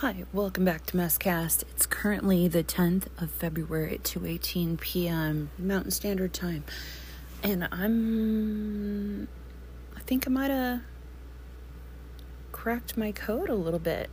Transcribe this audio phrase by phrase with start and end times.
[0.00, 1.62] Hi, welcome back to Messcast.
[1.74, 5.50] It's currently the 10th of February at 2:18 p.m.
[5.58, 6.64] Mountain Standard Time.
[7.42, 9.28] And I'm
[9.94, 10.80] I think I might have
[12.50, 14.08] cracked my code a little bit.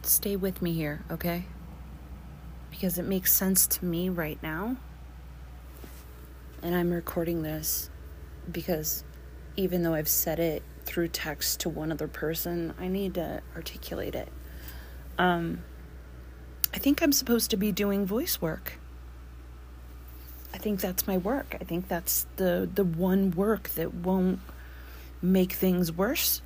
[0.00, 1.44] Stay with me here, okay?
[2.70, 4.78] Because it makes sense to me right now.
[6.62, 7.90] And I'm recording this
[8.50, 9.04] because
[9.56, 14.14] even though I've said it through text to one other person, I need to articulate
[14.14, 14.28] it.
[15.18, 15.62] Um,
[16.74, 18.74] I think I'm supposed to be doing voice work.
[20.54, 21.56] I think that's my work.
[21.60, 24.40] I think that's the the one work that won't
[25.20, 26.42] make things worse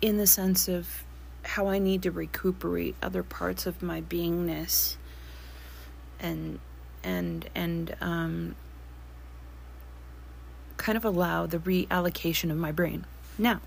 [0.00, 1.04] in the sense of
[1.42, 4.96] how I need to recuperate other parts of my beingness
[6.18, 6.58] and
[7.02, 8.56] and and um
[10.84, 13.06] kind of allow the reallocation of my brain.
[13.38, 13.62] Now,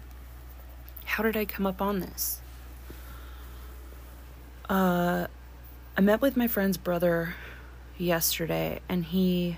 [1.04, 2.42] how did I come up on this?
[4.70, 5.26] Uh,
[5.98, 7.34] I met with my friend's brother
[7.98, 9.58] yesterday, and he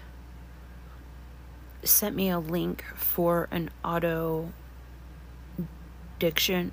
[1.83, 4.53] sent me a link for an auto
[6.17, 6.71] diction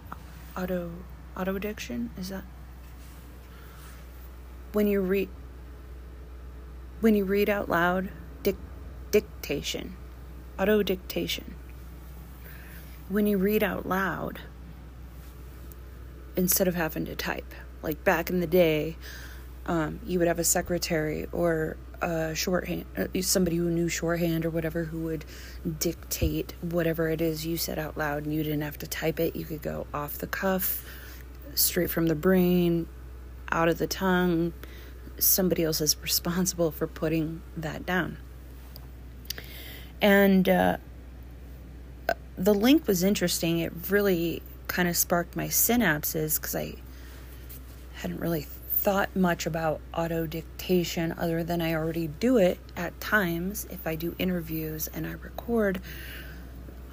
[0.57, 0.91] auto
[1.37, 2.43] auto addiction is that
[4.73, 5.29] when you read
[7.01, 8.09] when you read out loud
[8.43, 8.57] dic-
[9.13, 9.95] dictation
[10.59, 11.55] auto dictation.
[13.09, 14.41] When you read out loud,
[16.37, 18.97] instead of having to type, like back in the day,
[19.67, 24.51] um, you would have a secretary or a shorthand, uh, somebody who knew shorthand or
[24.51, 25.25] whatever, who would
[25.79, 29.35] dictate whatever it is you said out loud, and you didn't have to type it.
[29.35, 30.85] You could go off the cuff,
[31.55, 32.87] straight from the brain,
[33.51, 34.53] out of the tongue.
[35.19, 38.19] Somebody else is responsible for putting that down.
[40.01, 40.77] And uh,
[42.37, 43.59] the link was interesting.
[43.59, 46.75] It really kind of sparked my synapses because I
[47.95, 53.67] hadn't really thought much about auto dictation other than I already do it at times.
[53.71, 55.81] If I do interviews and I record,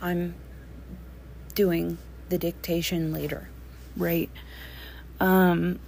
[0.01, 0.33] I'm
[1.53, 1.97] doing
[2.29, 3.49] the dictation later,
[3.95, 4.29] right?
[5.19, 5.79] Um,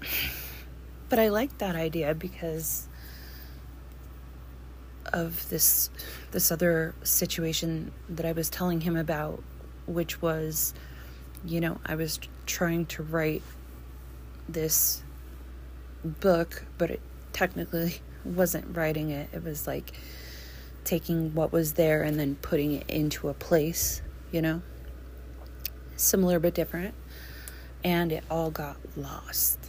[1.09, 2.87] but I like that idea because
[5.13, 5.89] of this
[6.31, 9.43] this other situation that I was telling him about,
[9.87, 10.73] which was,
[11.45, 13.43] you know, I was trying to write
[14.47, 15.03] this
[16.03, 17.01] book, but it
[17.33, 19.29] technically wasn't writing it.
[19.33, 19.93] It was like
[20.83, 24.01] taking what was there and then putting it into a place,
[24.31, 24.61] you know?
[25.95, 26.93] Similar but different.
[27.83, 29.59] And it all got lost,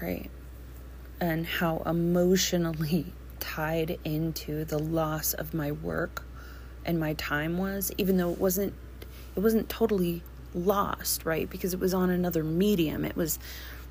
[0.00, 0.30] right?
[1.20, 6.22] And how emotionally tied into the loss of my work
[6.84, 8.72] and my time was even though it wasn't
[9.34, 10.22] it wasn't totally
[10.54, 11.50] lost right?
[11.50, 13.04] Because it was on another medium.
[13.04, 13.40] It was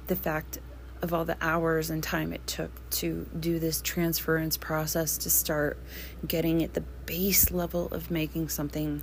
[0.08, 0.60] the fact
[1.02, 5.78] of all the hours and time it took to do this transference process to start
[6.26, 9.02] getting at the base level of making something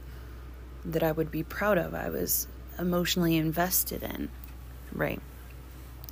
[0.84, 2.46] that I would be proud of I was
[2.78, 4.30] emotionally invested in
[4.92, 5.20] right?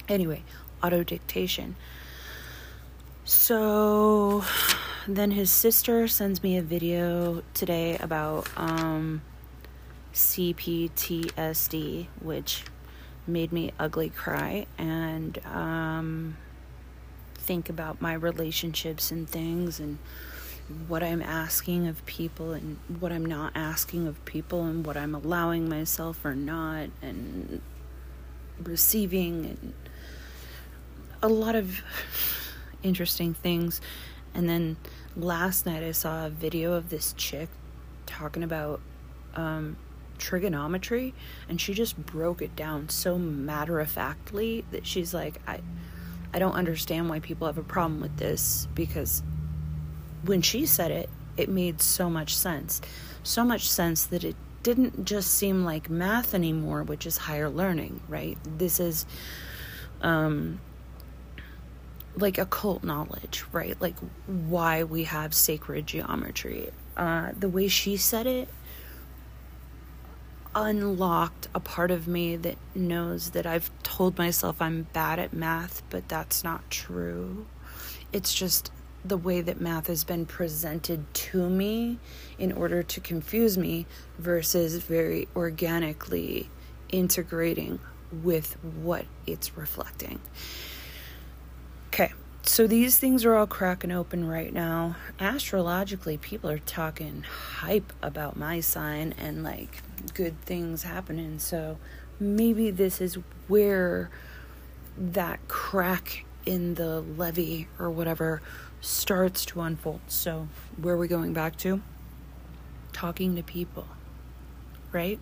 [0.08, 0.42] Anyway
[0.82, 1.76] auto dictation
[3.26, 4.44] so
[5.08, 9.20] then his sister sends me a video today about um,
[10.14, 12.62] CPTSD, which
[13.26, 16.36] made me ugly cry and um,
[17.34, 19.98] think about my relationships and things and
[20.86, 25.16] what I'm asking of people and what I'm not asking of people and what I'm
[25.16, 27.60] allowing myself or not and
[28.62, 29.74] receiving and
[31.22, 31.82] a lot of
[32.86, 33.80] interesting things.
[34.34, 34.76] And then
[35.16, 37.48] last night I saw a video of this chick
[38.06, 38.80] talking about
[39.34, 39.76] um,
[40.18, 41.14] trigonometry,
[41.48, 45.60] and she just broke it down so matter of factly that she's like, I,
[46.32, 49.22] I don't understand why people have a problem with this because
[50.24, 52.80] when she said it, it made so much sense.
[53.22, 58.00] So much sense that it didn't just seem like math anymore, which is higher learning,
[58.08, 58.38] right?
[58.58, 59.06] This is
[60.02, 60.60] um,
[62.16, 63.80] like occult knowledge, right?
[63.80, 63.96] Like
[64.26, 66.70] why we have sacred geometry.
[66.96, 68.48] Uh, the way she said it
[70.54, 75.82] unlocked a part of me that knows that I've told myself I'm bad at math,
[75.90, 77.46] but that's not true.
[78.12, 78.72] It's just
[79.04, 81.98] the way that math has been presented to me
[82.38, 83.86] in order to confuse me
[84.18, 86.48] versus very organically
[86.88, 87.78] integrating
[88.10, 90.18] with what it's reflecting.
[91.98, 92.12] Okay,
[92.42, 94.96] so these things are all cracking open right now.
[95.18, 99.82] Astrologically, people are talking hype about my sign and like
[100.12, 101.38] good things happening.
[101.38, 101.78] So
[102.20, 103.16] maybe this is
[103.48, 104.10] where
[104.98, 108.42] that crack in the levee or whatever
[108.82, 110.00] starts to unfold.
[110.08, 111.80] So, where are we going back to?
[112.92, 113.88] Talking to people,
[114.92, 115.18] right?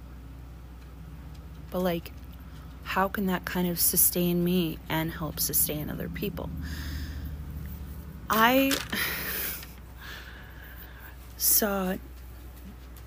[1.70, 2.10] But, like,
[2.84, 6.48] how can that kind of sustain me and help sustain other people?
[8.30, 8.72] I
[11.36, 11.96] saw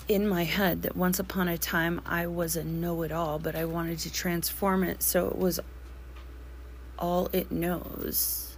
[0.07, 3.55] in my head that once upon a time I was a know it all, but
[3.55, 5.59] I wanted to transform it so it was
[6.97, 8.57] all it knows,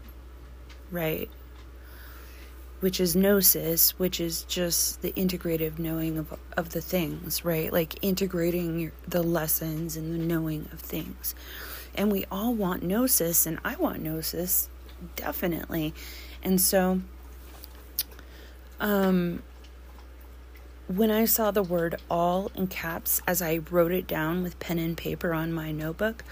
[0.92, 1.30] right?
[2.80, 7.74] Which is gnosis, which is just the integrative knowing of, of the things, right?
[7.74, 11.36] Like integrating your, the lessons and the knowing of things.
[11.96, 14.70] And we all want gnosis, and I want gnosis,
[15.16, 15.94] definitely.
[16.42, 17.02] And so,
[18.80, 19.44] um,
[20.88, 24.80] when I saw the word all in caps as I wrote it down with pen
[24.80, 26.24] and paper on my notebook,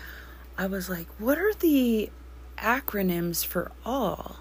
[0.58, 2.10] I was like, what are the
[2.58, 4.38] acronyms for all?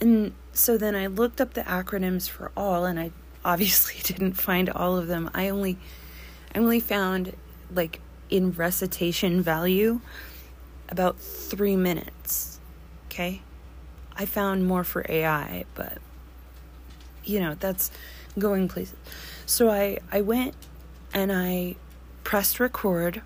[0.00, 3.12] And so then I looked up the acronyms for all and I
[3.44, 5.30] obviously didn't find all of them.
[5.34, 5.78] I only
[6.54, 7.36] I only found
[7.72, 10.00] like in recitation value
[10.88, 12.58] about 3 minutes.
[13.06, 13.42] Okay?
[14.16, 15.98] I found more for AI, but
[17.24, 17.90] you know, that's
[18.38, 18.96] going places.
[19.46, 20.54] So I I went
[21.12, 21.76] and I
[22.24, 23.22] pressed record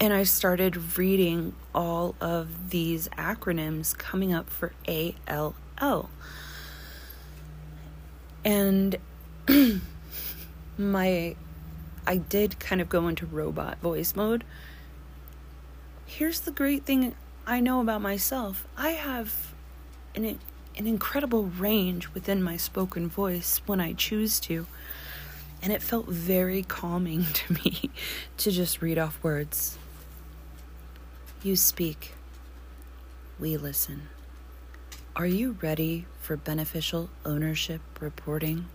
[0.00, 6.08] and I started reading all of these acronyms coming up for ALL.
[8.42, 8.96] And
[10.78, 11.36] my
[12.06, 14.42] I did kind of go into robot voice mode.
[16.06, 17.14] Here's the great thing
[17.46, 18.66] I know about myself.
[18.78, 19.52] I have
[20.14, 20.38] an
[20.76, 24.66] an incredible range within my spoken voice when I choose to.
[25.62, 27.90] And it felt very calming to me
[28.38, 29.76] to just read off words.
[31.42, 32.12] You speak.
[33.38, 34.08] We listen.
[35.16, 38.66] Are you ready for beneficial ownership reporting?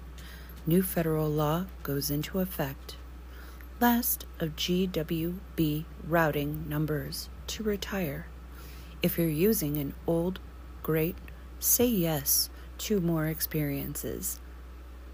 [0.66, 2.96] New federal law goes into effect.
[3.80, 8.28] Last of GWB routing numbers to retire.
[9.04, 10.40] If you're using an old,
[10.82, 11.16] great,
[11.60, 14.40] Say yes to more experiences.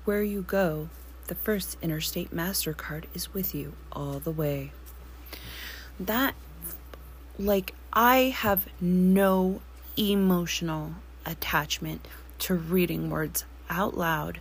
[0.04, 0.90] Where you go,
[1.28, 4.74] the First Interstate MasterCard is with you all the way.
[5.98, 6.36] That,
[7.38, 9.62] like, I have no
[9.98, 10.96] emotional
[11.26, 12.08] attachment
[12.40, 14.40] to reading words out loud.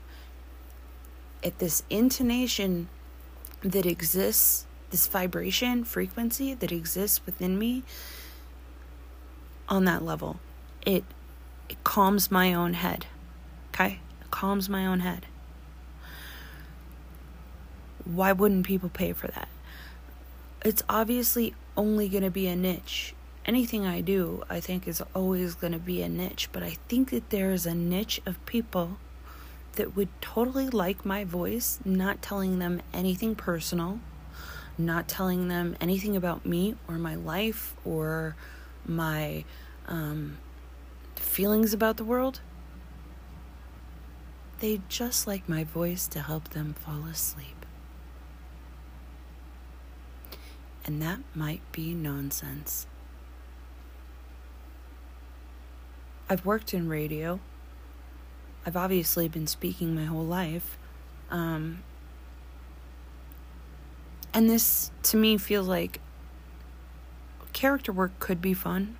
[1.42, 2.88] At this intonation
[3.62, 7.82] that exists, this vibration frequency that exists within me,
[9.68, 10.40] on that level,
[10.84, 11.04] it
[11.68, 13.06] it calms my own head.
[13.68, 14.00] Okay?
[14.20, 15.26] It calms my own head.
[18.04, 19.48] Why wouldn't people pay for that?
[20.64, 23.14] It's obviously only going to be a niche.
[23.44, 26.48] Anything I do, I think, is always going to be a niche.
[26.52, 28.98] But I think that there is a niche of people
[29.74, 34.00] that would totally like my voice, not telling them anything personal,
[34.76, 38.36] not telling them anything about me or my life or
[38.86, 39.44] my
[39.86, 40.38] um,
[41.16, 42.40] feelings about the world,
[44.60, 47.59] they just like my voice to help them fall asleep.
[50.90, 52.88] And that might be nonsense.
[56.28, 57.38] I've worked in radio.
[58.66, 60.76] I've obviously been speaking my whole life.
[61.30, 61.84] Um,
[64.34, 66.00] and this, to me, feels like
[67.52, 68.96] character work could be fun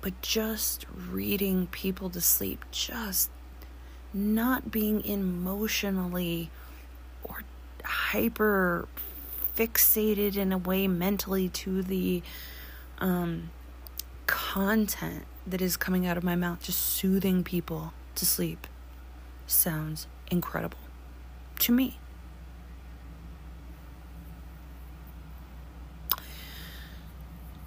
[0.00, 3.28] but just reading people to sleep, just
[4.14, 6.50] not being emotionally
[7.22, 7.42] or
[7.84, 8.88] hyper
[9.60, 12.22] fixated in a way mentally to the
[12.98, 13.50] um,
[14.26, 18.66] content that is coming out of my mouth, just soothing people to sleep
[19.46, 20.78] sounds incredible
[21.58, 21.98] to me.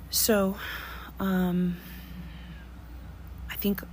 [0.09, 0.57] So,
[1.19, 1.77] um,
[3.51, 3.83] I think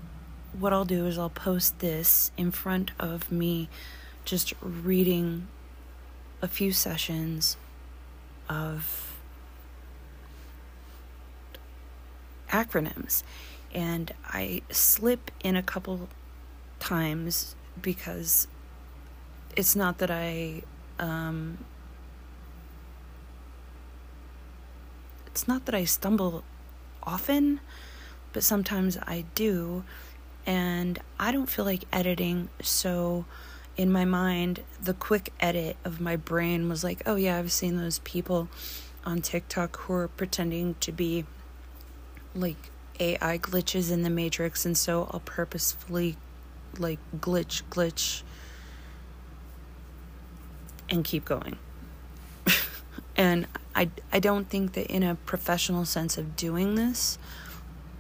[0.59, 3.69] what I'll do is I'll post this in front of me
[4.25, 5.49] just reading
[6.41, 7.59] a few sessions
[8.51, 9.17] of
[12.51, 13.23] acronyms
[13.73, 16.09] and I slip in a couple
[16.81, 18.49] times because
[19.57, 20.63] it's not that I
[20.99, 21.59] um,
[25.29, 26.43] it's not that I stumble
[27.03, 27.61] often
[28.33, 29.85] but sometimes I do.
[30.47, 33.25] And I don't feel like editing, so
[33.81, 37.79] in my mind, the quick edit of my brain was like, oh, yeah, I've seen
[37.79, 38.51] those people
[39.07, 41.25] on TikTok who are pretending to be
[42.35, 42.71] like
[43.01, 46.19] AI glitches in the Matrix, and so I'll purposefully
[46.77, 48.21] like glitch, glitch,
[50.91, 51.57] and keep going.
[53.17, 57.19] and I, I don't think that in a professional sense of doing this,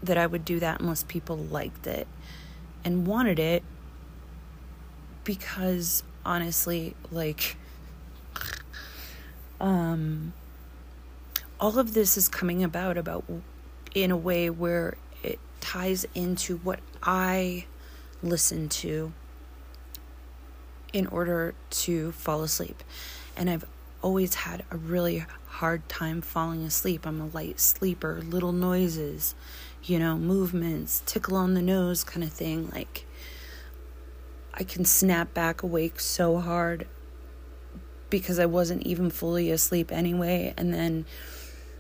[0.03, 2.07] that I would do that unless people liked it
[2.85, 3.63] and wanted it
[5.25, 7.57] because honestly, like,
[9.61, 10.33] um,
[11.59, 13.25] all of this is coming about about
[13.95, 17.67] in a way where it ties into what I
[18.23, 19.13] listen to
[20.93, 22.83] in order to fall asleep.
[23.37, 23.65] And I've
[24.03, 27.07] always had a really hard time falling asleep.
[27.07, 29.35] I'm a light sleeper, little noises,
[29.85, 32.71] you know, movements, tickle on the nose kind of thing.
[32.71, 33.05] Like,
[34.55, 36.87] I can snap back awake so hard
[38.11, 40.53] because I wasn't even fully asleep anyway.
[40.57, 41.07] And then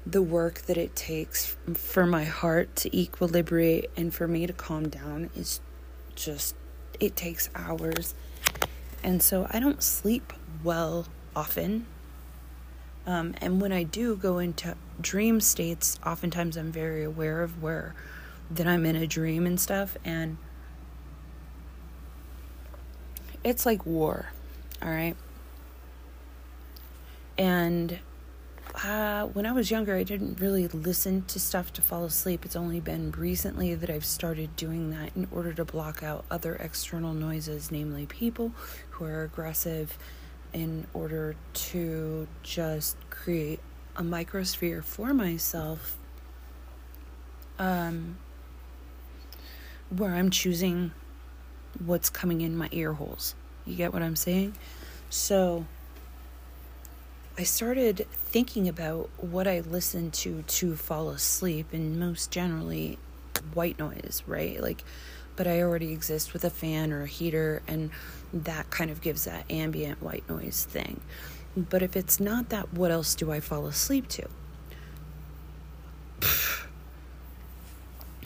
[0.06, 4.88] the work that it takes for my heart to equilibrate and for me to calm
[4.88, 5.60] down is
[6.14, 6.54] just,
[6.98, 8.14] it takes hours.
[9.02, 11.86] And so I don't sleep well often.
[13.06, 17.94] Um, and when I do go into dream states, oftentimes I'm very aware of where
[18.50, 19.96] that I'm in a dream and stuff.
[20.04, 20.36] And
[23.44, 24.26] it's like war,
[24.82, 25.16] all right?
[27.38, 27.98] And
[28.84, 32.44] uh, when I was younger, I didn't really listen to stuff to fall asleep.
[32.44, 36.54] It's only been recently that I've started doing that in order to block out other
[36.56, 38.52] external noises, namely people
[38.90, 39.98] who are aggressive,
[40.52, 43.60] in order to just create
[43.96, 45.96] a microsphere for myself
[47.58, 48.16] um,
[49.90, 50.92] where I'm choosing
[51.84, 53.34] what's coming in my ear holes.
[53.66, 54.54] You get what I'm saying?
[55.08, 55.66] So
[57.38, 62.98] I started thinking about what I listen to to fall asleep, and most generally,
[63.54, 64.60] white noise, right?
[64.60, 64.84] Like,
[65.36, 67.90] but I already exist with a fan or a heater, and
[68.32, 71.00] that kind of gives that ambient white noise thing.
[71.56, 74.28] But if it's not that, what else do I fall asleep to?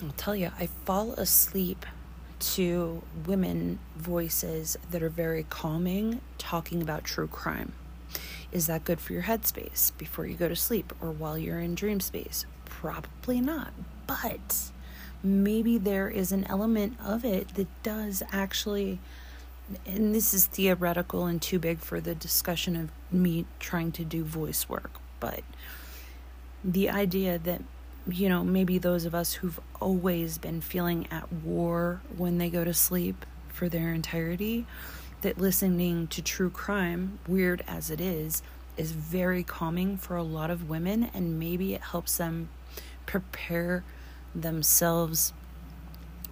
[0.03, 1.87] I'll tell you, I fall asleep
[2.39, 7.73] to women voices that are very calming talking about true crime.
[8.53, 11.75] Is that good for your headspace before you go to sleep or while you're in
[11.75, 12.47] dream space?
[12.65, 13.73] Probably not.
[14.07, 14.71] But
[15.23, 19.01] maybe there is an element of it that does actually,
[19.87, 24.23] and this is theoretical and too big for the discussion of me trying to do
[24.23, 25.43] voice work, but
[26.63, 27.63] the idea that
[28.07, 32.65] you know, maybe those of us who've always been feeling at war when they go
[32.65, 34.67] to sleep for their entirety
[35.23, 38.43] that listening to true crime, weird as it is,
[38.77, 42.49] is very calming for a lot of women, and maybe it helps them
[43.07, 43.85] prepare
[44.35, 45.33] themselves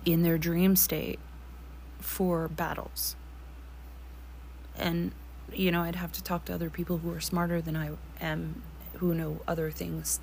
[0.05, 1.19] in their dream state
[2.01, 3.17] for battles.
[4.77, 5.13] And,
[5.53, 8.63] you know, I'd have to talk to other people who are smarter than I am,
[8.95, 10.21] who know other things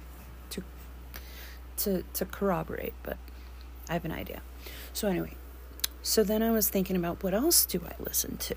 [1.79, 3.17] to to corroborate, but
[3.89, 4.41] I have an idea.
[4.93, 5.33] So anyway,
[6.01, 8.55] so then I was thinking about what else do I listen to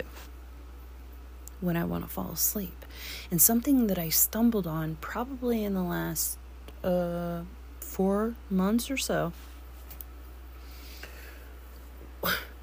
[1.61, 2.85] when I want to fall asleep?
[3.31, 6.39] And something that I stumbled on probably in the last
[6.85, 7.43] uh,
[7.81, 9.33] four months or so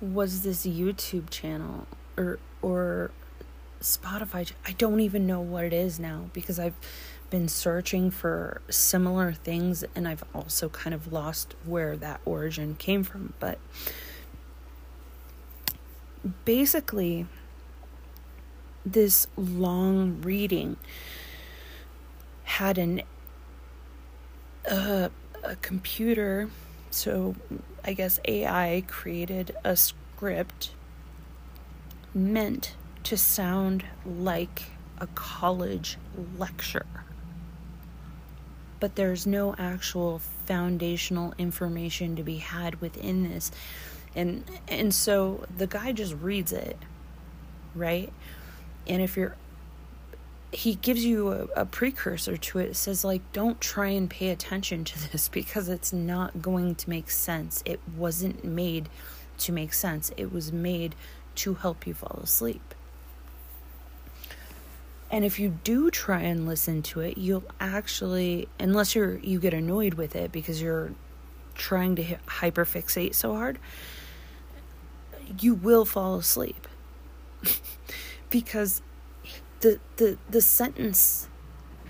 [0.02, 1.88] was this YouTube channel
[2.18, 3.12] or or
[3.82, 4.52] Spotify.
[4.66, 6.76] I don't even know what it is now because I've
[7.30, 13.04] been searching for similar things and I've also kind of lost where that origin came
[13.04, 13.34] from.
[13.40, 13.60] But
[16.46, 17.28] basically,
[18.86, 20.78] this long reading
[22.44, 23.02] had an
[24.70, 25.10] uh,
[25.44, 26.50] a computer,
[26.92, 27.36] so
[27.84, 30.72] I guess AI created a script
[32.14, 34.64] meant to sound like
[34.98, 35.98] a college
[36.38, 36.86] lecture.
[38.80, 43.52] But there's no actual foundational information to be had within this
[44.16, 46.78] and and so the guy just reads it
[47.76, 48.12] right
[48.88, 49.36] and if you're
[50.52, 52.70] he gives you a, a, precursor to it.
[52.70, 56.90] It says, like, don't try and pay attention to this because it's not going to
[56.90, 57.62] make sense.
[57.66, 58.90] It wasn't made
[59.40, 60.96] to make sense, it was made
[61.36, 62.74] to help you fall asleep.
[65.12, 69.54] And if you do try and listen to it, you'll actually, unless you're you get
[69.54, 70.94] annoyed with it because you're
[71.56, 73.58] trying to hyperfixate so hard,
[75.40, 76.68] you will fall asleep.
[78.30, 78.82] because
[79.62, 81.28] the the the sentence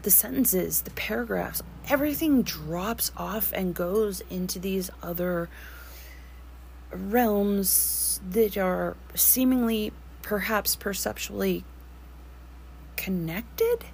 [0.04, 5.50] the sentences, the paragraphs, everything drops off and goes into these other
[6.92, 11.64] realms that are seemingly perhaps perceptually
[13.00, 13.86] connected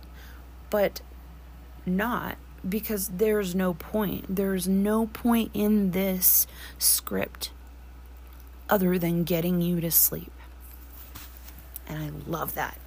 [0.71, 0.99] but
[1.85, 4.35] not because there's no point.
[4.35, 6.47] There's no point in this
[6.79, 7.51] script
[8.67, 10.31] other than getting you to sleep.
[11.87, 12.79] And I love that.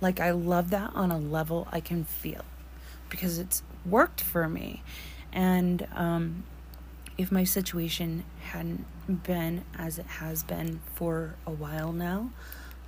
[0.00, 2.44] Like, I love that on a level I can feel
[3.10, 4.82] because it's worked for me.
[5.32, 6.44] And um,
[7.18, 8.86] if my situation hadn't
[9.24, 12.30] been as it has been for a while now,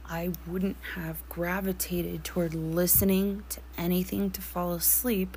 [0.08, 5.36] I wouldn't have gravitated toward listening to anything to fall asleep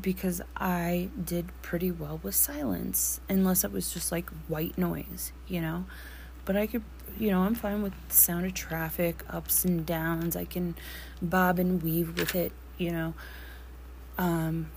[0.00, 5.60] because I did pretty well with silence, unless it was just like white noise, you
[5.60, 5.84] know.
[6.44, 6.82] But I could,
[7.18, 10.36] you know, I'm fine with the sound of traffic, ups and downs.
[10.36, 10.74] I can
[11.20, 13.14] bob and weave with it, you know.
[14.16, 14.70] Um,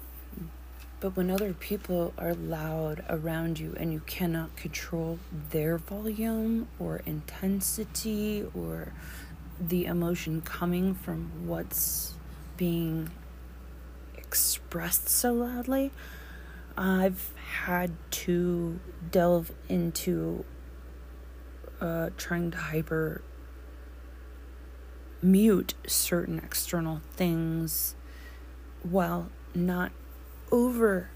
[1.00, 5.20] but when other people are loud around you and you cannot control
[5.52, 8.94] their volume or intensity or
[9.60, 12.14] the emotion coming from what's
[12.58, 13.10] being
[14.18, 15.92] expressed so loudly,
[16.78, 18.80] I've had to
[19.12, 20.44] delve into
[21.80, 23.22] uh, trying to hyper
[25.22, 27.96] mute certain external things
[28.84, 29.92] while not
[30.52, 31.10] over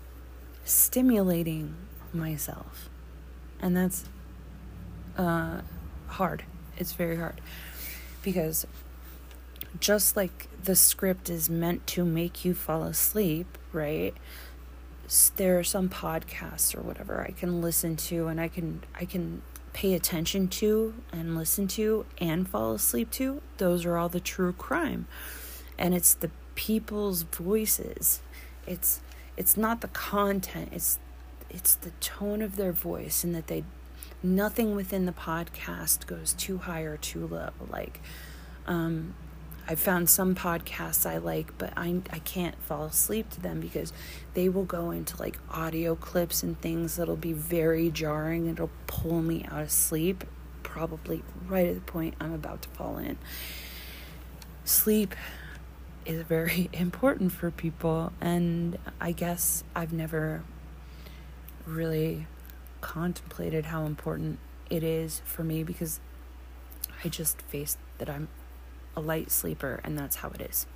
[0.63, 1.75] stimulating
[2.13, 2.89] myself.
[3.61, 4.05] And that's
[5.17, 5.61] uh,
[6.07, 6.43] hard.
[6.77, 7.41] It's very hard.
[8.21, 8.65] Because
[9.79, 14.13] just like the script is meant to make you fall asleep, right?
[15.37, 19.41] There are some podcasts or whatever I can listen to and I can I can
[19.73, 23.41] pay attention to and listen to and fall asleep to.
[23.57, 25.07] Those are all the true crime.
[25.77, 28.21] And it's the people's voices.
[28.67, 29.01] It's
[29.39, 30.99] it's not the content it's
[31.49, 33.63] it's the tone of their voice and that they
[34.21, 38.01] nothing within the podcast goes too high or too low like
[38.67, 39.15] um
[39.67, 43.93] i found some podcasts I like, but I, I can't fall asleep to them because
[44.33, 48.47] they will go into like audio clips and things that'll be very jarring.
[48.47, 50.23] It'll pull me out of sleep,
[50.63, 53.19] probably right at the point I'm about to fall in.
[54.65, 55.13] Sleep
[56.05, 60.43] is very important for people and I guess I've never
[61.65, 62.27] really
[62.81, 65.99] contemplated how important it is for me because
[67.03, 68.27] I just face that I'm
[68.95, 70.67] a light sleeper and that's how it is.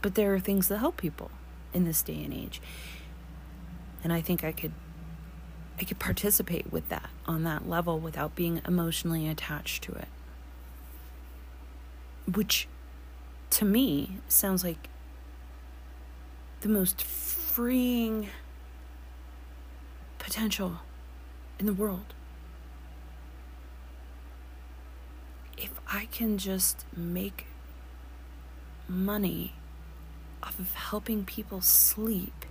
[0.00, 1.30] But there are things that help people
[1.72, 2.60] in this day and age.
[4.02, 4.72] And I think I could
[5.78, 10.08] I could participate with that on that level without being emotionally attached to it.
[12.32, 12.68] Which
[13.52, 14.88] to me sounds like
[16.62, 18.30] the most freeing
[20.18, 20.78] potential
[21.58, 22.14] in the world.
[25.58, 27.46] If I can just make
[28.88, 29.52] money
[30.42, 32.46] off of helping people sleep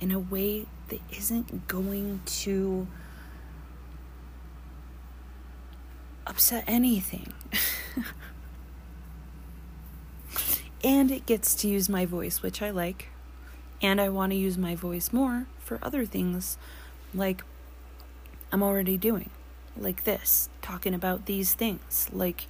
[0.00, 2.86] in a way that isn't going to
[6.26, 7.34] upset anything.
[10.84, 13.08] and it gets to use my voice, which I like.
[13.80, 16.56] And I want to use my voice more for other things
[17.14, 17.42] like
[18.52, 19.30] I'm already doing,
[19.76, 22.08] like this, talking about these things.
[22.12, 22.46] Like,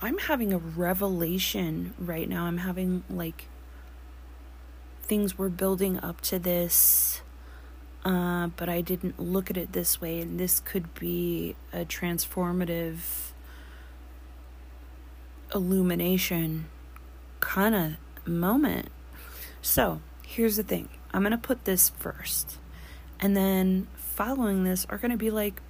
[0.00, 2.44] I'm having a revelation right now.
[2.44, 3.46] I'm having like
[5.02, 7.20] things were building up to this,
[8.04, 13.32] uh, but I didn't look at it this way, and this could be a transformative
[15.54, 16.66] illumination
[17.40, 18.88] kind of moment.
[19.62, 22.58] So, here's the thing I'm going to put this first.
[23.20, 25.60] And then following this are going to be like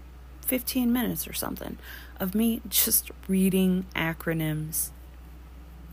[0.42, 1.78] 15 minutes or something
[2.20, 4.90] of me just reading acronyms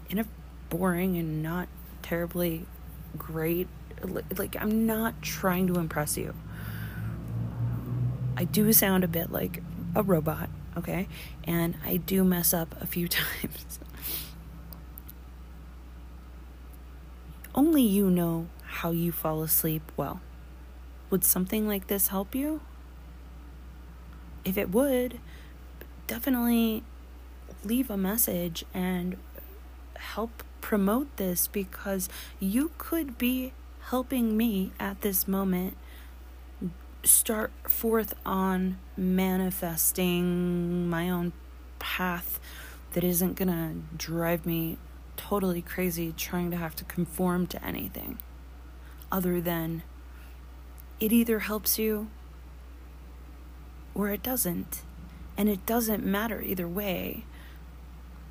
[0.09, 0.25] in a
[0.69, 1.67] boring and not
[2.01, 2.65] terribly
[3.17, 3.67] great
[4.37, 6.33] like I'm not trying to impress you.
[8.35, 9.61] I do sound a bit like
[9.95, 11.07] a robot okay?
[11.43, 13.79] And I do mess up a few times.
[17.53, 20.21] Only you know how you fall asleep well.
[21.09, 22.61] Would something like this help you?
[24.45, 25.19] If it would,
[26.07, 26.83] definitely
[27.63, 29.17] leave a message and
[29.97, 32.07] help promote this because
[32.39, 33.51] you could be
[33.89, 35.75] helping me at this moment
[37.03, 41.33] start forth on manifesting my own
[41.79, 42.39] path
[42.93, 44.77] that isn't going to drive me
[45.17, 48.19] totally crazy trying to have to conform to anything
[49.11, 49.83] other than
[50.99, 52.09] it either helps you
[53.93, 54.83] or it doesn't.
[55.37, 57.25] And it doesn't matter either way.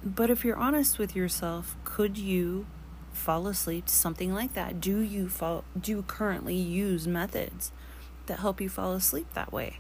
[0.05, 2.67] But if you're honest with yourself, could you
[3.13, 4.81] fall asleep to something like that?
[4.81, 7.73] Do you fall do you currently use methods
[8.31, 9.79] that help you fall asleep that way?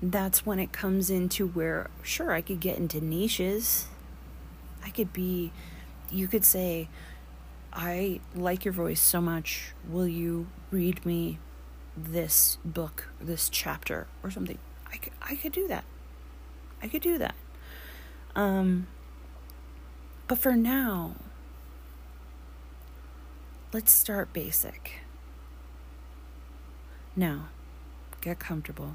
[0.00, 3.86] That's when it comes into where sure I could get into niches.
[4.84, 5.52] I could be
[6.10, 6.88] you could say
[7.72, 9.72] I like your voice so much.
[9.88, 11.38] Will you read me
[11.96, 14.58] this book, this chapter, or something?
[14.92, 15.84] I could, I could do that.
[16.82, 17.34] I could do that.
[18.34, 18.88] Um,
[20.28, 21.14] but for now,
[23.72, 25.01] let's start basic.
[27.14, 27.48] Now,
[28.22, 28.94] get comfortable.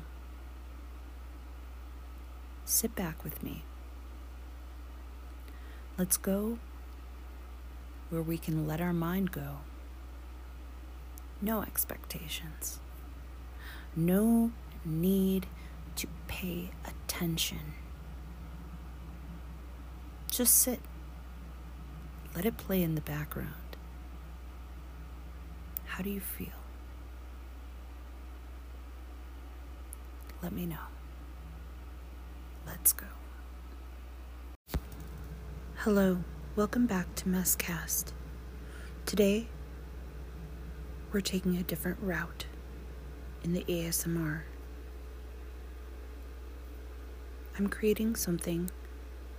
[2.66, 3.64] Sit back with me.
[5.98, 6.58] Let's go
[8.10, 9.58] where we can let our mind go.
[11.42, 12.80] No expectations.
[13.96, 14.52] No
[14.84, 15.46] need
[15.98, 17.74] to pay attention.
[20.32, 20.80] Just sit.
[22.36, 23.78] Let it play in the background.
[25.86, 26.57] How do you feel?
[30.48, 30.78] Let me know.
[32.66, 33.06] Let's go.
[35.80, 36.20] Hello.
[36.56, 38.14] Welcome back to Messcast.
[39.06, 39.48] Today,
[41.12, 42.46] we're taking a different route
[43.44, 44.44] in the ASMR.
[47.60, 48.72] I'm creating something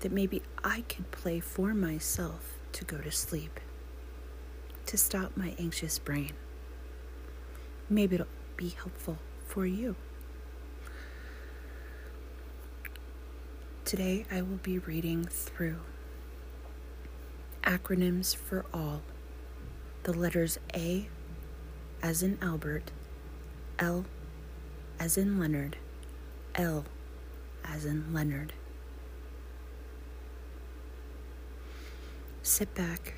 [0.01, 3.61] that maybe I could play for myself to go to sleep,
[4.85, 6.33] to stop my anxious brain.
[7.89, 8.27] Maybe it'll
[8.59, 9.17] be helpful
[9.47, 9.97] for you.
[13.89, 15.79] Today, I will be reading through
[17.63, 19.01] acronyms for all.
[20.03, 21.09] The letters A
[22.03, 22.91] as in Albert,
[23.79, 24.05] L
[25.01, 25.79] as in Leonard,
[26.55, 26.85] L
[27.65, 28.53] as in Leonard.
[32.43, 33.15] Sit back,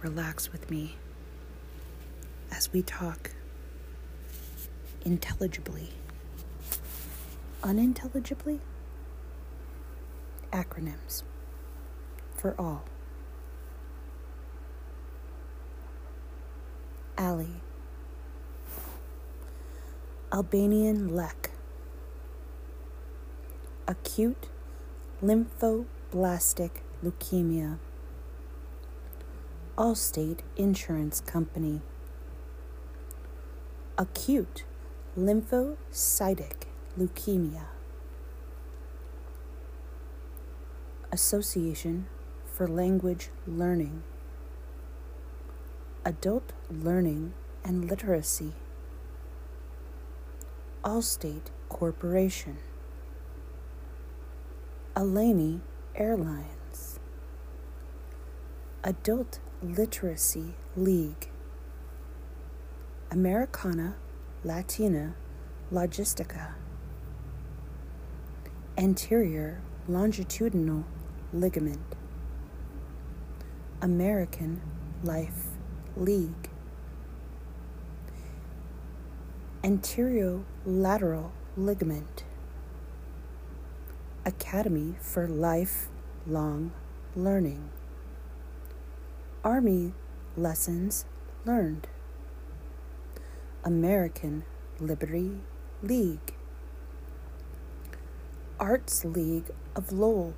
[0.00, 0.94] relax with me
[2.52, 3.32] as we talk
[5.04, 5.90] intelligibly.
[7.64, 8.60] Unintelligibly?
[10.52, 11.22] Acronyms
[12.34, 12.84] for all.
[17.16, 17.60] Ali.
[20.32, 21.50] Albanian lek.
[23.86, 24.48] Acute
[25.22, 26.70] lymphoblastic
[27.02, 27.78] leukemia.
[29.76, 31.80] Allstate Insurance Company.
[33.96, 34.64] Acute
[35.16, 36.66] lymphocytic
[36.98, 37.77] leukemia.
[41.10, 42.06] Association
[42.44, 44.02] for Language Learning.
[46.04, 47.32] Adult learning
[47.64, 48.52] and literacy.
[50.84, 52.58] Allstate Corporation,
[54.94, 55.60] Alani
[55.94, 57.00] Airlines,
[58.84, 61.30] Adult Literacy League,
[63.10, 63.96] Americana
[64.44, 65.14] Latina
[65.72, 66.52] Logistica,
[68.76, 70.84] Anterior Longitudinal
[71.32, 71.94] Ligament,
[73.82, 74.62] American
[75.04, 75.48] Life
[75.94, 76.48] League.
[79.62, 82.24] Anterolateral ligament.
[84.24, 86.72] Academy for Lifelong
[87.14, 87.68] Learning.
[89.44, 89.92] Army
[90.34, 91.04] Lessons
[91.44, 91.88] Learned.
[93.64, 94.44] American
[94.80, 95.40] Liberty
[95.82, 96.34] League.
[98.58, 100.32] Arts League of Lowell.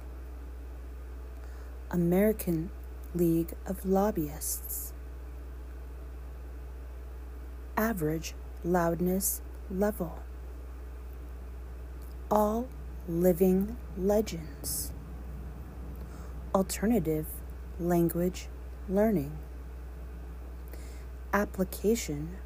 [1.91, 2.71] American
[3.15, 4.93] League of Lobbyists
[7.81, 10.19] average loudness level.
[12.31, 12.69] All
[13.09, 14.93] living legends.
[16.55, 17.27] Alternative
[17.81, 18.49] language
[18.87, 19.33] learning.
[21.33, 22.37] Application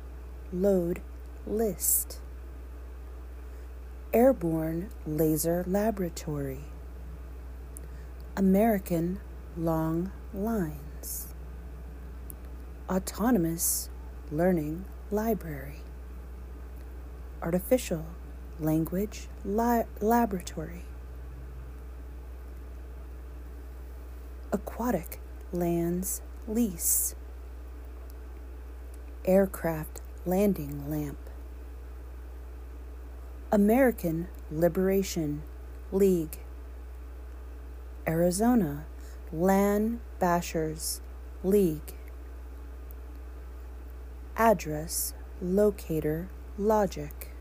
[0.53, 1.03] load
[1.47, 2.21] list.
[4.13, 6.61] Airborne Laser Laboratory.
[8.37, 9.19] American
[9.57, 11.29] Long Lines.
[12.91, 13.89] Autonomous
[14.33, 15.83] Learning Library,
[17.41, 18.05] Artificial
[18.59, 20.85] Language li- Laboratory,
[24.53, 25.21] Aquatic
[25.53, 27.15] Lands Lease,
[29.25, 31.19] Aircraft Landing Lamp.
[33.53, 35.45] American Liberation
[35.93, 36.39] League.
[38.07, 38.85] Arizona
[39.35, 41.01] Land Bashers
[41.43, 41.97] League.
[44.37, 47.33] Address Locator Logic.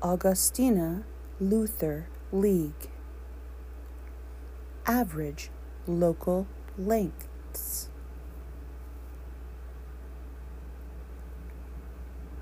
[0.00, 1.04] Augustana
[1.38, 2.88] Luther League.
[4.86, 5.50] Average
[5.86, 6.46] local
[6.78, 7.90] lengths.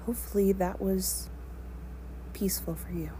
[0.06, 1.30] Hopefully, that was
[2.32, 3.10] peaceful for you.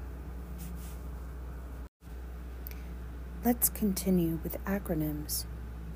[3.44, 5.46] Let's continue with acronyms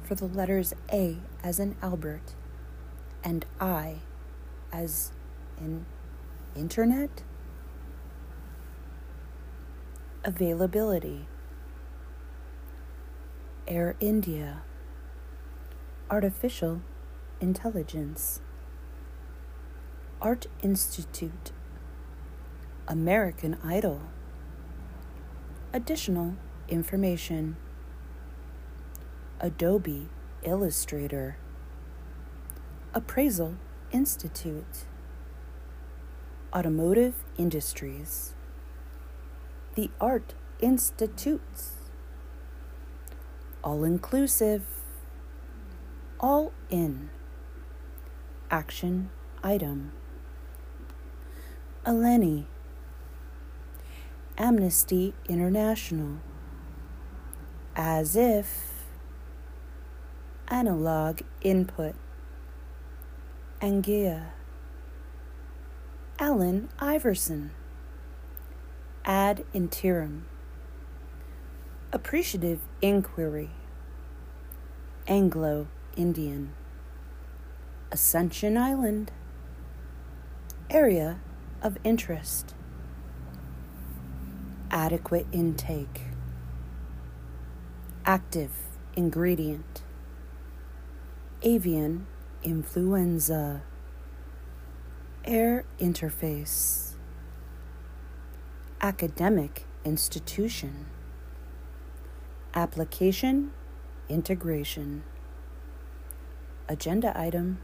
[0.02, 2.34] for the letters A as in Albert
[3.22, 3.98] and I
[4.72, 5.12] as
[5.56, 5.86] in
[6.56, 7.22] Internet.
[10.24, 11.28] Availability.
[13.68, 14.62] Air India.
[16.10, 16.80] Artificial
[17.40, 18.40] Intelligence.
[20.20, 21.52] Art Institute.
[22.88, 24.00] American Idol.
[25.72, 26.34] Additional
[26.68, 27.56] information.
[29.40, 30.08] Adobe
[30.42, 31.36] Illustrator.
[32.94, 33.56] Appraisal
[33.92, 34.86] Institute.
[36.54, 38.34] Automotive Industries.
[39.74, 41.72] The Art Institutes.
[43.62, 44.62] All Inclusive
[46.18, 47.10] All In
[48.50, 49.10] Action
[49.42, 49.92] Item.
[51.84, 52.46] Eleni
[54.38, 56.18] Amnesty International
[57.78, 58.72] As if
[60.48, 61.94] Analog Input.
[63.60, 64.28] Angia
[66.18, 67.50] Allen Iverson.
[69.04, 70.24] Ad interim.
[71.92, 73.50] Appreciative Inquiry.
[75.06, 76.54] Anglo Indian.
[77.92, 79.12] Ascension Island.
[80.70, 81.20] Area
[81.60, 82.54] of interest.
[84.70, 86.15] Adequate intake
[88.08, 88.52] Active
[88.94, 89.82] ingredient.
[91.42, 92.06] Avian
[92.44, 93.62] influenza.
[95.24, 96.94] Air interface.
[98.80, 100.86] Academic institution.
[102.54, 103.50] Application
[104.08, 105.02] integration.
[106.68, 107.58] Agenda item.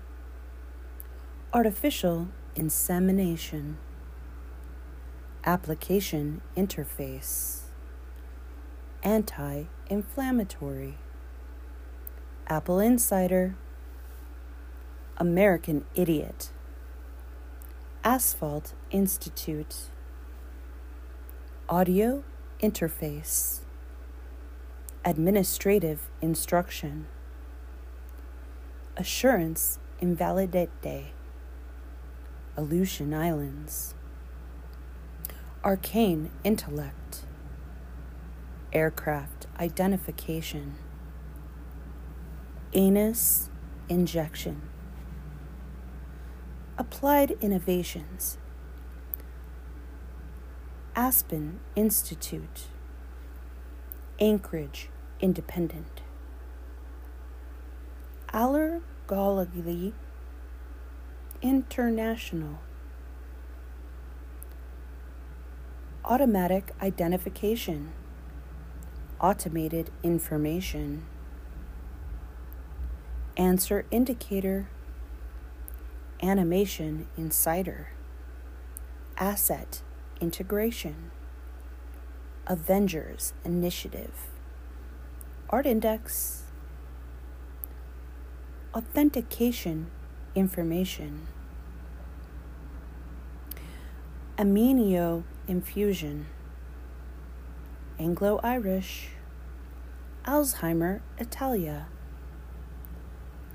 [1.55, 2.27] Artificial
[2.57, 3.79] insemination.
[5.45, 7.62] Application interface
[9.05, 10.97] Anti inflammatory
[12.47, 13.57] Apple Insider.
[15.17, 16.51] American Idiot.
[18.05, 19.91] Asphalt Institute.
[21.69, 22.23] Audio
[22.63, 23.63] Interface.
[25.05, 27.07] Administrative Instruction.
[28.97, 30.71] Assurance Invalidate
[32.57, 33.95] Aleutian Islands.
[35.65, 37.25] Arcane Intellect
[38.73, 40.77] Aircraft Identification.
[42.73, 43.51] Anus
[43.91, 44.63] Injection.
[46.79, 48.39] Applied Innovations.
[50.97, 52.69] Aspen Institute.
[54.19, 54.89] Anchorage
[55.21, 56.01] Independent.
[58.33, 59.93] Allergology
[61.43, 62.59] International.
[66.07, 67.93] Automatic Identification
[69.23, 71.05] Automated Information.
[73.37, 74.69] Answer Indicator.
[76.21, 77.91] Animation Insider.
[79.17, 79.83] Asset
[80.21, 81.13] Integration.
[82.49, 84.11] Avengers Initiative.
[85.51, 86.43] Art Index.
[88.75, 89.87] Authentication
[90.35, 91.29] Information.
[94.37, 96.27] Aminio Infusion
[98.03, 99.11] Anglo Irish
[100.25, 101.87] Alzheimer Italia.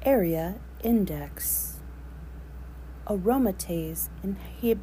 [0.04, 1.82] Area Index.
[3.08, 4.80] Aromatase inhib-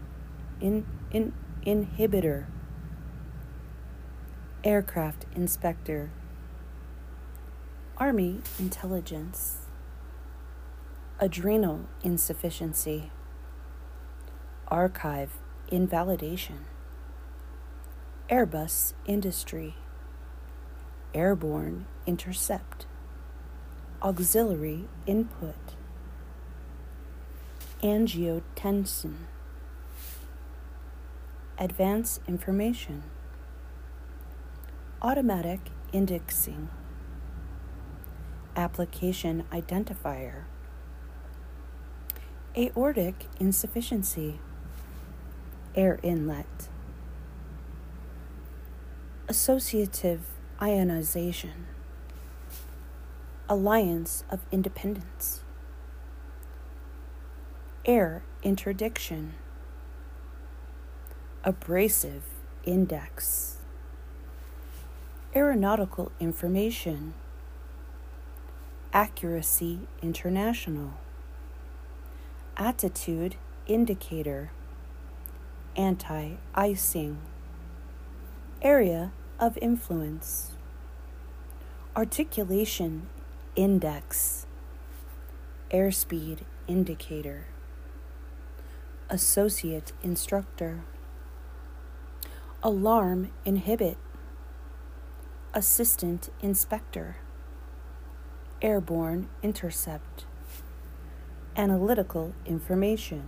[0.61, 1.33] in, in,
[1.65, 2.45] inhibitor,
[4.63, 6.11] aircraft inspector,
[7.97, 9.61] Army intelligence,
[11.19, 13.11] adrenal insufficiency,
[14.69, 16.67] archive invalidation,
[18.31, 19.75] Airbus industry,
[21.13, 22.87] airborne intercept,
[24.03, 25.55] auxiliary input
[27.83, 29.15] angiotensin.
[31.59, 33.03] Advance information.
[35.03, 35.61] Automatic
[35.93, 36.71] indexing.
[38.57, 40.45] Application identifier.
[42.57, 44.39] aortic insufficiency,
[45.75, 46.69] air inlet,
[49.27, 50.21] associative
[50.61, 51.67] ionization,
[53.49, 55.43] alliance of independence,
[57.87, 59.33] air interdiction,
[61.43, 62.25] abrasive
[62.65, 63.57] index,
[65.35, 67.15] aeronautical information,
[68.93, 70.93] accuracy international,
[72.59, 74.51] attitude indicator,
[75.77, 77.17] anti icing,
[78.65, 80.53] area of influence,
[81.95, 83.07] articulation
[83.55, 84.47] index,
[85.71, 87.45] airspeed indicator,
[89.11, 90.83] associate instructor,
[92.63, 93.99] alarm inhibit,
[95.53, 97.17] assistant inspector,
[98.63, 100.25] airborne intercept,
[101.55, 103.25] analytical information,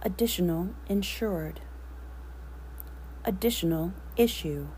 [0.00, 1.60] additional insured,
[3.24, 4.68] additional issue,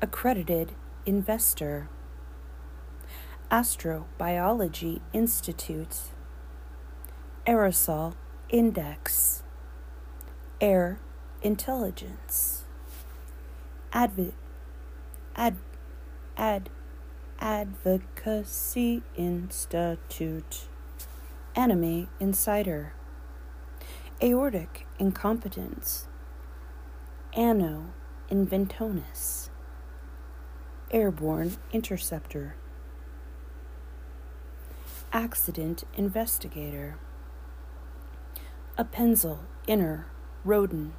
[0.00, 0.72] accredited
[1.04, 1.88] investor,
[3.50, 5.96] Astrobiology Institute,
[7.46, 8.14] Aerosol
[8.48, 9.42] Index,
[10.60, 11.00] Air
[11.42, 12.64] Intelligence,
[13.92, 14.32] Adv-
[15.34, 15.56] ad,
[16.36, 16.70] ad,
[17.40, 20.68] Advocacy Institute,
[21.56, 22.92] Anime Insider,
[24.22, 26.06] Aortic Incompetence,
[27.36, 27.86] Anno
[28.28, 29.50] Inventonis,
[30.90, 32.56] Airborne Interceptor,
[35.12, 36.98] Accident Investigator,
[38.76, 39.38] Appenzell
[39.68, 40.06] Inner
[40.44, 40.92] Roden,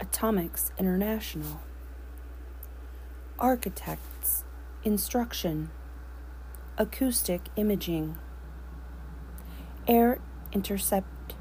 [0.00, 1.60] Atomics International,
[3.38, 4.42] Architects
[4.82, 5.70] Instruction,
[6.76, 8.16] Acoustic Imaging,
[9.86, 10.18] Air
[10.52, 11.36] Intercept,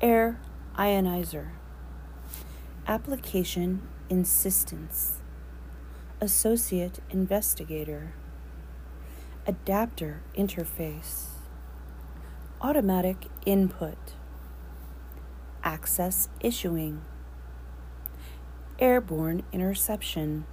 [0.00, 0.38] Air
[0.78, 1.50] Ionizer,
[2.86, 5.22] Application Insistence.
[6.20, 8.12] Associate Investigator,
[9.46, 11.28] Adapter Interface,
[12.60, 13.96] Automatic Input,
[15.62, 17.00] Access Issuing,
[18.78, 20.44] Airborne Interception,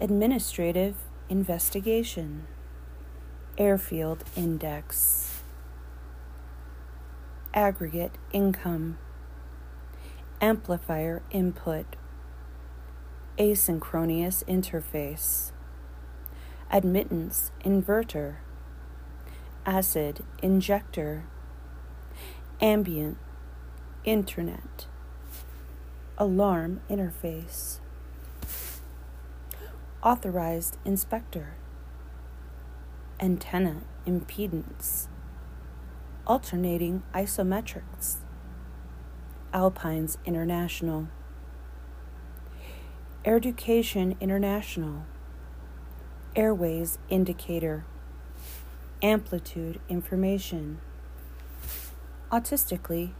[0.00, 0.94] Administrative
[1.28, 2.46] Investigation,
[3.58, 5.42] Airfield Index,
[7.52, 8.98] Aggregate Income,
[10.40, 11.96] Amplifier Input,
[13.38, 15.50] asynchronous interface,
[16.70, 18.36] admittance inverter,
[19.66, 21.24] acid injector,
[22.60, 23.18] ambient
[24.04, 24.86] internet,
[26.16, 27.80] alarm interface,
[30.04, 31.56] authorized inspector,
[33.18, 35.08] antenna impedance,
[36.28, 38.18] alternating isometrics,
[39.52, 41.08] Alpines International.
[43.24, 45.04] Education International,
[46.36, 47.84] Airways Indicator,
[49.02, 50.78] Amplitude Information,
[52.30, 53.10] Autistically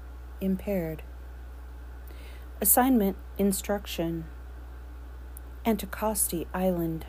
[0.41, 1.03] Impaired,
[2.61, 4.25] Assignment Instruction,
[5.67, 7.07] Anticosti Island,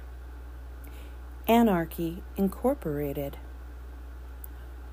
[1.47, 3.37] Anarchy Incorporated,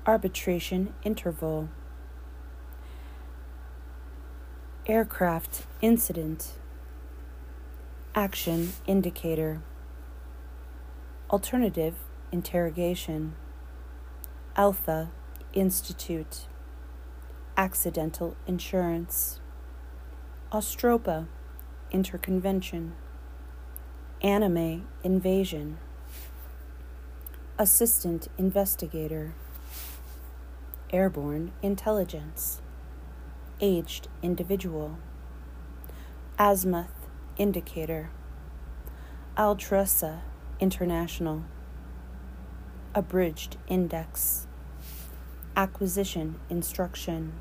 [0.05, 1.69] Arbitration Interval,
[4.89, 6.53] Aircraft Incident.
[8.15, 9.59] Action indicator.
[11.29, 11.95] Alternative
[12.31, 13.35] interrogation.
[14.55, 15.09] Alpha
[15.51, 16.45] Institute.
[17.57, 19.41] Accidental insurance.
[20.53, 21.27] Austropa
[21.91, 22.93] interconvention.
[24.21, 25.79] Anime invasion.
[27.59, 29.33] Assistant investigator.
[30.93, 32.61] Airborne intelligence.
[33.59, 34.99] Aged individual.
[36.37, 37.07] Azimuth
[37.39, 38.11] indicator,
[39.35, 40.19] Altrusa
[40.59, 41.43] International,
[42.93, 44.45] abridged index,
[45.55, 47.33] acquisition instruction,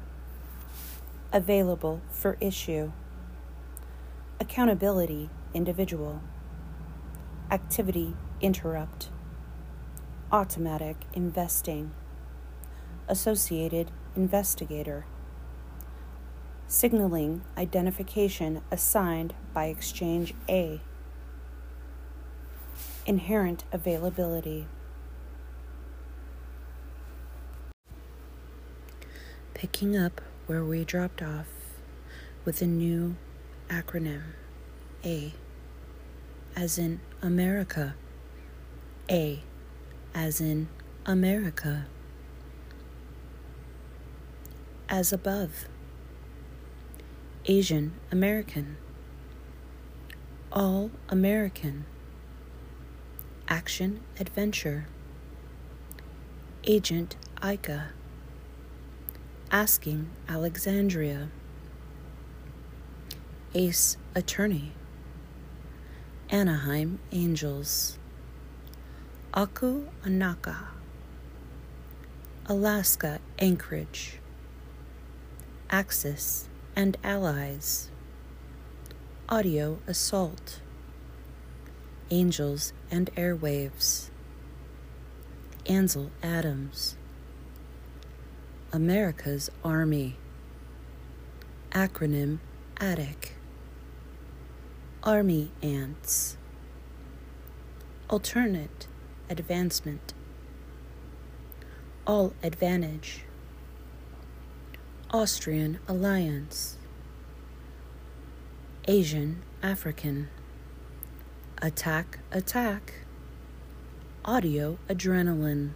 [1.34, 2.92] available for issue,
[4.40, 6.22] accountability individual,
[7.50, 9.10] activity interrupt,
[10.32, 11.90] automatic investing,
[13.06, 15.04] associated investigator
[16.68, 20.80] signaling identification assigned by Exchange A.
[23.06, 24.66] Inherent availability.
[29.54, 31.46] Picking up where we dropped off
[32.44, 33.16] with a new
[33.68, 34.22] acronym
[35.04, 35.32] A,
[36.54, 37.94] as in America,
[39.10, 39.42] A,
[40.14, 40.68] as in
[41.06, 41.86] America.
[44.88, 45.68] As above.
[47.48, 48.76] Asian American.
[50.50, 51.84] All American.
[53.46, 54.88] Action Adventure.
[56.64, 57.90] Agent Aika.
[59.52, 61.28] Asking Alexandria.
[63.54, 64.72] Ace Attorney.
[66.30, 67.96] Anaheim Angels.
[69.32, 70.66] Aku Anaka.
[72.48, 74.18] Alaska Anchorage.
[75.70, 77.88] Axis and Allies.
[79.30, 80.60] Audio Assault.
[82.10, 84.10] Angels and Airwaves.
[85.64, 86.96] Ansel Adams.
[88.74, 90.16] America's Army.
[91.70, 92.40] Acronym
[92.76, 93.30] ATTIC.
[95.02, 96.36] Army Ants.
[98.10, 98.86] Alternate
[99.30, 100.12] Advancement.
[102.06, 103.25] All Advantage.
[105.12, 106.76] Austrian Alliance.
[108.88, 110.28] Asian African.
[111.62, 112.92] Attack Attack.
[114.24, 115.70] Audio Adrenaline.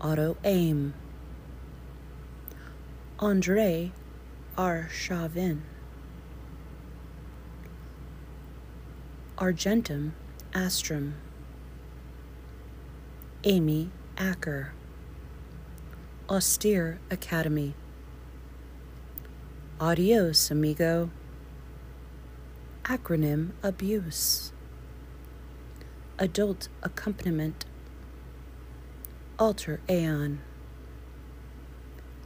[0.00, 0.94] Auto Aim.
[3.18, 3.90] Andre
[4.56, 4.88] R.
[4.92, 5.62] Chauvin.
[9.36, 10.14] Argentum
[10.52, 11.14] Astrum.
[13.42, 14.72] Amy Acker.
[16.26, 17.74] Austere Academy.
[19.78, 21.10] Adios, amigo.
[22.84, 24.50] Acronym Abuse.
[26.18, 27.66] Adult Accompaniment.
[29.38, 30.40] Alter Aeon.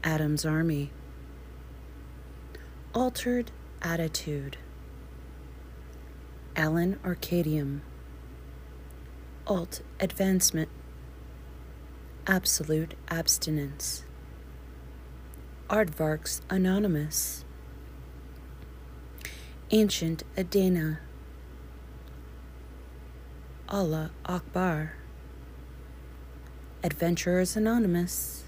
[0.04, 0.92] Adam's Army.
[2.94, 3.50] Altered
[3.82, 4.58] Attitude.
[6.54, 7.80] Alan Arcadium.
[9.48, 10.68] Alt Advancement.
[12.30, 14.04] Absolute Abstinence.
[15.70, 17.42] Aardvarks Anonymous.
[19.70, 20.98] Ancient Adena.
[23.70, 24.92] Allah Akbar.
[26.84, 28.44] Adventurers Anonymous.